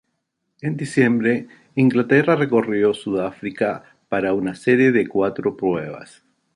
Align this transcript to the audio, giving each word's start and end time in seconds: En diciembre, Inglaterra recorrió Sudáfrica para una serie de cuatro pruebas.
En 0.61 0.77
diciembre, 0.77 1.45
Inglaterra 1.75 2.35
recorrió 2.35 2.91
Sudáfrica 2.95 3.97
para 4.09 4.33
una 4.33 4.55
serie 4.55 4.91
de 4.91 5.07
cuatro 5.07 5.55
pruebas. 5.55 6.23